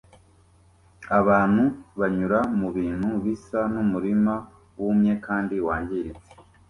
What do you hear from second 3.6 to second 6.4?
n'umurima wumye kandi wangiritse